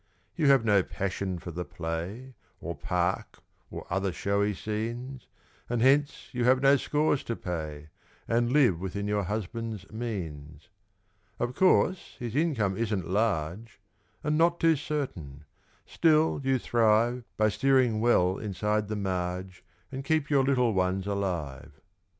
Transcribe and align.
You 0.35 0.47
have 0.47 0.65
no 0.65 0.81
passion 0.81 1.37
for 1.37 1.51
the 1.51 1.63
play, 1.63 2.33
Or 2.59 2.73
park, 2.75 3.37
or 3.69 3.85
other 3.91 4.11
showy 4.11 4.55
scenes; 4.55 5.27
And, 5.69 5.79
hence, 5.83 6.29
you 6.31 6.43
have 6.45 6.59
no 6.59 6.75
scores 6.77 7.23
to 7.25 7.35
pay, 7.35 7.89
And 8.27 8.51
live 8.51 8.79
within 8.79 9.07
your 9.07 9.25
husband's 9.25 9.87
means. 9.91 10.69
Of 11.37 11.53
course, 11.53 12.15
his 12.17 12.35
income 12.35 12.75
isn't 12.77 13.07
large, 13.11 13.79
And 14.23 14.39
not 14.39 14.59
too 14.59 14.75
certain 14.75 15.43
still 15.85 16.41
you 16.43 16.57
thrive 16.57 17.23
By 17.37 17.49
steering 17.49 17.99
well 18.01 18.39
inside 18.39 18.87
the 18.87 18.95
marge, 18.95 19.63
And 19.91 20.03
keep 20.03 20.31
your 20.31 20.43
little 20.43 20.73
ones 20.73 21.05
alive. 21.05 21.79